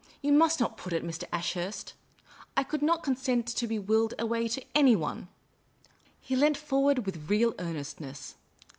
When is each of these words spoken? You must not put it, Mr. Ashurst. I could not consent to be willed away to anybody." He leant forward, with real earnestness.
You 0.23 0.31
must 0.33 0.59
not 0.59 0.77
put 0.77 0.93
it, 0.93 1.05
Mr. 1.05 1.25
Ashurst. 1.31 1.93
I 2.57 2.63
could 2.63 2.81
not 2.81 3.03
consent 3.03 3.45
to 3.45 3.67
be 3.67 3.77
willed 3.77 4.15
away 4.17 4.47
to 4.47 4.65
anybody." 4.73 5.27
He 6.19 6.35
leant 6.35 6.57
forward, 6.57 7.05
with 7.05 7.29
real 7.29 7.53
earnestness. 7.59 8.33